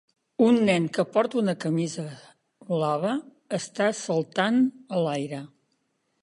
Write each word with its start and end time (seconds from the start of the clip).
Un 0.43 0.55
nen 0.67 0.85
que 0.95 1.03
porta 1.17 1.37
una 1.41 1.53
camisa 1.65 2.05
blava 2.71 3.13
està 3.59 3.91
saltant 4.01 4.59
a 4.97 5.05
l'aire. 5.07 5.45